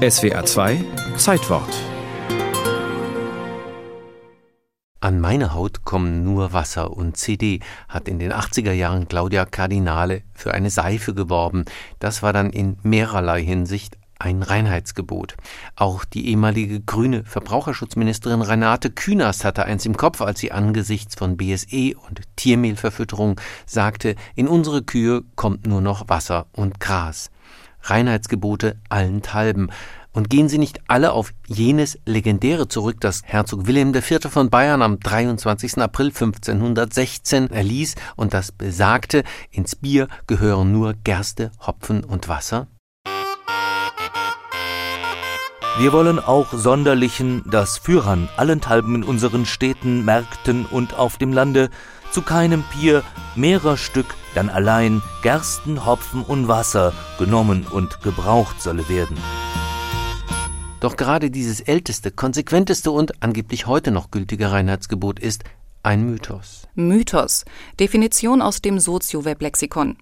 SWA 0.00 0.46
2 0.46 0.82
Zeitwort 1.18 1.68
An 5.00 5.20
meine 5.20 5.52
Haut 5.52 5.84
kommen 5.84 6.24
nur 6.24 6.54
Wasser 6.54 6.96
und 6.96 7.18
CD, 7.18 7.60
hat 7.86 8.08
in 8.08 8.18
den 8.18 8.32
80er 8.32 8.72
Jahren 8.72 9.08
Claudia 9.08 9.44
Cardinale 9.44 10.22
für 10.32 10.54
eine 10.54 10.70
Seife 10.70 11.12
geworben. 11.12 11.66
Das 11.98 12.22
war 12.22 12.32
dann 12.32 12.48
in 12.48 12.78
mehrerlei 12.82 13.42
Hinsicht 13.42 13.98
ein 14.18 14.42
Reinheitsgebot. 14.42 15.36
Auch 15.76 16.06
die 16.06 16.28
ehemalige 16.28 16.80
grüne 16.80 17.24
Verbraucherschutzministerin 17.24 18.40
Renate 18.40 18.88
Künast 18.88 19.44
hatte 19.44 19.66
eins 19.66 19.84
im 19.84 19.98
Kopf, 19.98 20.22
als 20.22 20.40
sie 20.40 20.50
angesichts 20.50 21.14
von 21.14 21.36
BSE 21.36 21.92
und 22.08 22.22
Tiermehlverfütterung 22.36 23.38
sagte, 23.66 24.14
in 24.34 24.48
unsere 24.48 24.82
Kühe 24.82 25.24
kommt 25.36 25.66
nur 25.66 25.82
noch 25.82 26.08
Wasser 26.08 26.46
und 26.52 26.80
Gras. 26.80 27.30
Reinheitsgebote 27.82 28.76
allenthalben. 28.88 29.70
Und 30.12 30.28
gehen 30.28 30.48
sie 30.48 30.58
nicht 30.58 30.80
alle 30.88 31.12
auf 31.12 31.32
jenes 31.46 31.98
legendäre 32.04 32.66
zurück, 32.66 32.96
das 33.00 33.22
Herzog 33.24 33.68
Wilhelm 33.68 33.94
IV. 33.94 34.28
von 34.28 34.50
Bayern 34.50 34.82
am 34.82 34.98
23. 34.98 35.78
April 35.78 36.06
1516 36.06 37.50
erließ 37.50 37.94
und 38.16 38.34
das 38.34 38.50
besagte, 38.50 39.22
ins 39.52 39.76
Bier 39.76 40.08
gehören 40.26 40.72
nur 40.72 40.94
Gerste, 40.94 41.52
Hopfen 41.64 42.02
und 42.02 42.28
Wasser? 42.28 42.66
Wir 45.80 45.94
wollen 45.94 46.18
auch 46.18 46.52
sonderlichen, 46.52 47.42
dass 47.50 47.78
Führern 47.78 48.28
allenthalben 48.36 48.96
in 48.96 49.02
unseren 49.02 49.46
Städten, 49.46 50.04
Märkten 50.04 50.66
und 50.66 50.92
auf 50.92 51.16
dem 51.16 51.32
Lande 51.32 51.70
zu 52.12 52.20
keinem 52.20 52.64
Bier 52.74 53.02
mehrer 53.34 53.78
Stück 53.78 54.14
dann 54.34 54.50
allein 54.50 55.00
Gersten, 55.22 55.86
Hopfen 55.86 56.22
und 56.22 56.48
Wasser 56.48 56.92
genommen 57.18 57.66
und 57.66 58.02
gebraucht 58.02 58.60
solle 58.60 58.90
werden. 58.90 59.16
Doch 60.80 60.98
gerade 60.98 61.30
dieses 61.30 61.62
älteste, 61.62 62.10
konsequenteste 62.10 62.90
und 62.90 63.22
angeblich 63.22 63.66
heute 63.66 63.90
noch 63.90 64.10
gültige 64.10 64.52
Reinheitsgebot 64.52 65.18
ist 65.18 65.44
ein 65.82 66.04
Mythos. 66.04 66.68
Mythos. 66.74 67.46
Definition 67.80 68.42
aus 68.42 68.60
dem 68.60 68.80
Sozioweb-Lexikon. 68.80 69.96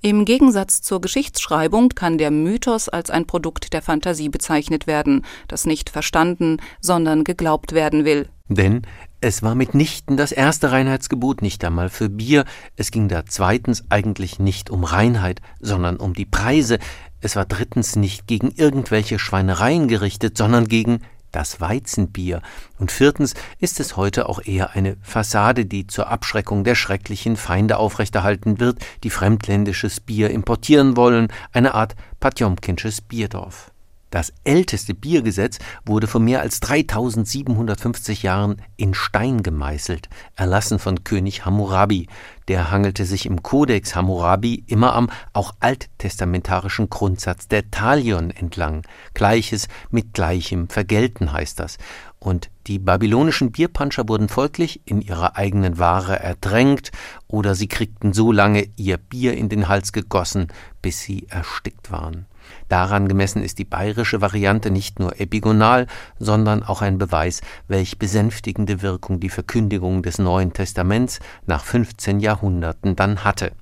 Im 0.00 0.24
Gegensatz 0.24 0.82
zur 0.82 1.00
Geschichtsschreibung 1.00 1.90
kann 1.90 2.18
der 2.18 2.30
Mythos 2.30 2.88
als 2.88 3.10
ein 3.10 3.26
Produkt 3.26 3.72
der 3.72 3.82
Fantasie 3.82 4.28
bezeichnet 4.28 4.86
werden, 4.86 5.24
das 5.48 5.66
nicht 5.66 5.90
verstanden, 5.90 6.58
sondern 6.80 7.24
geglaubt 7.24 7.72
werden 7.72 8.04
will. 8.04 8.28
Denn 8.48 8.82
es 9.20 9.42
war 9.42 9.54
mitnichten 9.54 10.18
das 10.18 10.32
erste 10.32 10.70
Reinheitsgebot, 10.70 11.40
nicht 11.40 11.64
einmal 11.64 11.88
für 11.88 12.10
Bier. 12.10 12.44
Es 12.76 12.90
ging 12.90 13.08
da 13.08 13.24
zweitens 13.24 13.84
eigentlich 13.88 14.38
nicht 14.38 14.68
um 14.68 14.84
Reinheit, 14.84 15.40
sondern 15.60 15.96
um 15.96 16.12
die 16.12 16.26
Preise. 16.26 16.78
Es 17.22 17.36
war 17.36 17.46
drittens 17.46 17.96
nicht 17.96 18.26
gegen 18.26 18.50
irgendwelche 18.50 19.18
Schweinereien 19.18 19.88
gerichtet, 19.88 20.36
sondern 20.36 20.68
gegen 20.68 21.00
das 21.34 21.60
Weizenbier. 21.60 22.40
Und 22.78 22.92
viertens 22.92 23.34
ist 23.58 23.80
es 23.80 23.96
heute 23.96 24.28
auch 24.28 24.40
eher 24.44 24.70
eine 24.70 24.96
Fassade, 25.02 25.66
die 25.66 25.86
zur 25.86 26.08
Abschreckung 26.08 26.64
der 26.64 26.74
schrecklichen 26.74 27.36
Feinde 27.36 27.76
aufrechterhalten 27.76 28.60
wird, 28.60 28.78
die 29.02 29.10
fremdländisches 29.10 30.00
Bier 30.00 30.30
importieren 30.30 30.96
wollen, 30.96 31.28
eine 31.52 31.74
Art 31.74 31.94
Patjomkinsches 32.20 33.00
Bierdorf. 33.00 33.73
Das 34.14 34.32
älteste 34.44 34.94
Biergesetz 34.94 35.58
wurde 35.84 36.06
vor 36.06 36.20
mehr 36.20 36.40
als 36.40 36.60
3750 36.60 38.22
Jahren 38.22 38.62
in 38.76 38.94
Stein 38.94 39.42
gemeißelt, 39.42 40.08
erlassen 40.36 40.78
von 40.78 41.02
König 41.02 41.44
Hammurabi. 41.44 42.06
Der 42.46 42.70
hangelte 42.70 43.06
sich 43.06 43.26
im 43.26 43.42
Kodex 43.42 43.96
Hammurabi 43.96 44.62
immer 44.68 44.94
am 44.94 45.10
auch 45.32 45.56
alttestamentarischen 45.58 46.90
Grundsatz 46.90 47.48
der 47.48 47.72
Talion 47.72 48.30
entlang. 48.30 48.82
Gleiches 49.14 49.66
mit 49.90 50.14
Gleichem 50.14 50.68
vergelten 50.68 51.32
heißt 51.32 51.58
das. 51.58 51.78
Und 52.20 52.50
die 52.68 52.78
babylonischen 52.78 53.50
Bierpanscher 53.50 54.08
wurden 54.08 54.28
folglich 54.28 54.80
in 54.84 55.00
ihrer 55.00 55.34
eigenen 55.36 55.80
Ware 55.80 56.20
ertränkt 56.20 56.92
oder 57.26 57.56
sie 57.56 57.66
kriegten 57.66 58.12
so 58.12 58.30
lange 58.30 58.68
ihr 58.76 58.96
Bier 58.96 59.34
in 59.34 59.48
den 59.48 59.66
Hals 59.66 59.92
gegossen, 59.92 60.52
bis 60.82 61.00
sie 61.00 61.26
erstickt 61.30 61.90
waren. 61.90 62.26
Daran 62.68 63.08
gemessen 63.08 63.42
ist 63.42 63.58
die 63.58 63.64
bayerische 63.64 64.20
Variante 64.20 64.70
nicht 64.70 64.98
nur 64.98 65.20
epigonal, 65.20 65.86
sondern 66.18 66.62
auch 66.62 66.82
ein 66.82 66.98
Beweis, 66.98 67.40
welch 67.68 67.98
besänftigende 67.98 68.82
Wirkung 68.82 69.20
die 69.20 69.28
Verkündigung 69.28 70.02
des 70.02 70.18
Neuen 70.18 70.52
Testaments 70.52 71.20
nach 71.46 71.64
15 71.64 72.20
Jahrhunderten 72.20 72.96
dann 72.96 73.24
hatte. 73.24 73.52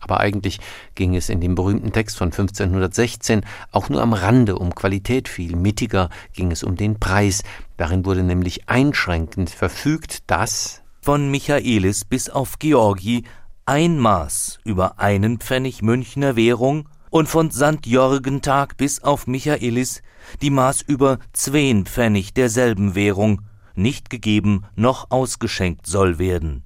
Aber 0.00 0.20
eigentlich 0.20 0.60
ging 0.94 1.16
es 1.16 1.28
in 1.28 1.40
dem 1.40 1.54
berühmten 1.54 1.92
Text 1.92 2.16
von 2.18 2.28
1516 2.28 3.44
auch 3.72 3.88
nur 3.88 4.00
am 4.00 4.12
Rande 4.12 4.56
um 4.56 4.74
Qualität, 4.74 5.28
viel 5.28 5.56
mittiger 5.56 6.08
ging 6.34 6.52
es 6.52 6.62
um 6.62 6.76
den 6.76 7.00
Preis. 7.00 7.42
Darin 7.76 8.04
wurde 8.04 8.22
nämlich 8.22 8.68
einschränkend 8.68 9.50
verfügt, 9.50 10.30
dass 10.30 10.82
von 11.02 11.30
Michaelis 11.30 12.04
bis 12.04 12.30
auf 12.30 12.58
Georgi 12.58 13.24
ein 13.66 13.98
Maß 13.98 14.60
über 14.64 14.98
einen 14.98 15.38
Pfennig 15.38 15.82
Münchner 15.82 16.36
Währung 16.36 16.88
und 17.10 17.28
von 17.28 17.50
St. 17.50 17.86
Jorgentag 17.86 18.76
bis 18.76 19.02
auf 19.02 19.26
Michaelis 19.26 20.02
die 20.42 20.50
Maß 20.50 20.82
über 20.82 21.18
zween 21.32 21.86
Pfennig 21.86 22.34
derselben 22.34 22.94
Währung 22.94 23.42
nicht 23.74 24.10
gegeben 24.10 24.64
noch 24.74 25.10
ausgeschenkt 25.10 25.86
soll 25.86 26.18
werden. 26.18 26.64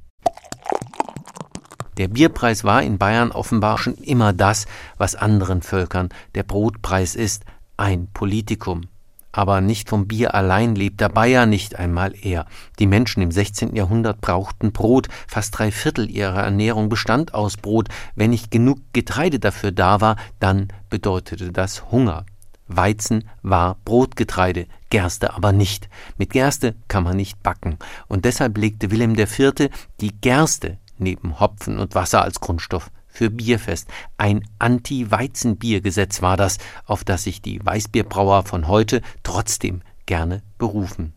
Der 1.98 2.08
Bierpreis 2.08 2.64
war 2.64 2.82
in 2.82 2.96
Bayern 2.98 3.32
offenbar 3.32 3.76
schon 3.78 3.94
immer 3.94 4.32
das, 4.32 4.66
was 4.96 5.14
anderen 5.14 5.60
Völkern 5.60 6.08
der 6.34 6.42
Brotpreis 6.42 7.14
ist, 7.14 7.44
ein 7.76 8.08
Politikum. 8.14 8.88
Aber 9.32 9.60
nicht 9.62 9.88
vom 9.88 10.06
Bier 10.06 10.34
allein 10.34 10.74
lebt 10.74 11.00
der 11.00 11.08
Bayer 11.08 11.46
nicht 11.46 11.76
einmal 11.76 12.14
er. 12.20 12.46
Die 12.78 12.86
Menschen 12.86 13.22
im 13.22 13.32
16. 13.32 13.74
Jahrhundert 13.74 14.20
brauchten 14.20 14.72
Brot, 14.72 15.08
fast 15.26 15.58
drei 15.58 15.70
Viertel 15.70 16.10
ihrer 16.10 16.42
Ernährung 16.42 16.90
bestand 16.90 17.32
aus 17.32 17.56
Brot. 17.56 17.88
Wenn 18.14 18.30
nicht 18.30 18.50
genug 18.50 18.78
Getreide 18.92 19.38
dafür 19.38 19.72
da 19.72 20.00
war, 20.02 20.16
dann 20.38 20.68
bedeutete 20.90 21.50
das 21.50 21.90
Hunger. 21.90 22.26
Weizen 22.68 23.24
war 23.42 23.76
Brotgetreide, 23.84 24.66
Gerste 24.90 25.34
aber 25.34 25.52
nicht. 25.52 25.88
Mit 26.18 26.30
Gerste 26.30 26.74
kann 26.88 27.04
man 27.04 27.16
nicht 27.16 27.42
backen. 27.42 27.78
Und 28.08 28.24
deshalb 28.24 28.58
legte 28.58 28.90
Wilhelm 28.90 29.18
IV. 29.18 29.70
die 30.00 30.12
Gerste 30.20 30.78
neben 30.98 31.40
Hopfen 31.40 31.78
und 31.78 31.94
Wasser 31.94 32.22
als 32.22 32.40
Grundstoff 32.40 32.90
für 33.12 33.30
Bier 33.30 33.60
fest. 33.60 33.88
Ein 34.16 34.42
Anti-Weizenbiergesetz 34.58 36.22
war 36.22 36.36
das, 36.36 36.58
auf 36.84 37.04
das 37.04 37.24
sich 37.24 37.42
die 37.42 37.64
Weißbierbrauer 37.64 38.44
von 38.44 38.66
heute 38.66 39.02
trotzdem 39.22 39.82
gerne 40.06 40.42
berufen. 40.58 41.12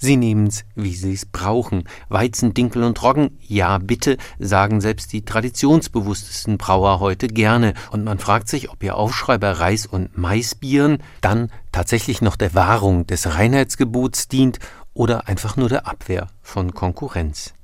Sie 0.00 0.16
nehmen's, 0.16 0.64
wie 0.76 0.94
sie's 0.94 1.26
brauchen. 1.26 1.84
Weizen, 2.08 2.54
Dinkel 2.54 2.84
und 2.84 3.02
Roggen, 3.02 3.36
ja 3.40 3.78
bitte, 3.78 4.16
sagen 4.38 4.80
selbst 4.80 5.12
die 5.12 5.24
traditionsbewusstesten 5.24 6.56
Brauer 6.56 7.00
heute 7.00 7.26
gerne. 7.26 7.74
Und 7.90 8.04
man 8.04 8.20
fragt 8.20 8.48
sich, 8.48 8.70
ob 8.70 8.82
ihr 8.84 8.96
Aufschrei 8.96 9.38
bei 9.38 9.50
Reis- 9.50 9.86
und 9.86 10.16
Maisbieren 10.16 10.98
dann 11.20 11.50
tatsächlich 11.72 12.22
noch 12.22 12.36
der 12.36 12.54
Wahrung 12.54 13.08
des 13.08 13.34
Reinheitsgebots 13.34 14.28
dient 14.28 14.60
oder 14.94 15.26
einfach 15.26 15.56
nur 15.56 15.68
der 15.68 15.88
Abwehr 15.88 16.28
von 16.42 16.74
Konkurrenz. 16.74 17.54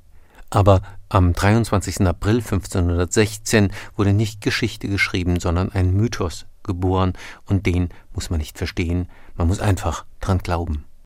Aber 0.55 0.81
am 1.09 1.33
23. 1.33 2.07
April 2.07 2.35
1516 2.37 3.73
wurde 3.97 4.13
nicht 4.13 4.39
Geschichte 4.39 4.87
geschrieben, 4.87 5.41
sondern 5.41 5.69
ein 5.73 5.93
Mythos 5.93 6.45
geboren, 6.63 7.11
und 7.45 7.65
den 7.65 7.89
muss 8.13 8.29
man 8.29 8.39
nicht 8.39 8.57
verstehen, 8.57 9.09
man 9.35 9.49
muss 9.49 9.59
einfach 9.59 10.05
dran 10.21 10.37
glauben. 10.37 10.85